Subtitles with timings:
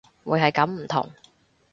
[0.23, 1.11] 會係咁唔同